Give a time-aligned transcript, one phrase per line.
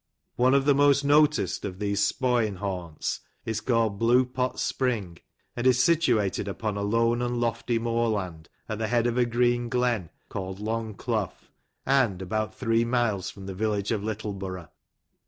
[0.35, 5.19] One of the most noted of these" spo'in'" haunts is called" Blue Pots Spring,''
[5.55, 9.69] and is situated upon a lone and lofty moorland, at the head of a green
[9.69, 11.33] glen, called" Long Clough,"
[11.85, 14.69] and, about three miles from the village of Littleborough.